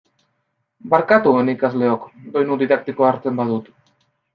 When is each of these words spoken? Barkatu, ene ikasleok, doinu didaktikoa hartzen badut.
Barkatu, 0.93 1.35
ene 1.43 1.57
ikasleok, 1.59 2.11
doinu 2.39 2.61
didaktikoa 2.67 3.15
hartzen 3.15 3.43
badut. 3.43 3.75